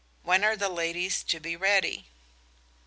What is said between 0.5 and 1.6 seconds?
the ladies to be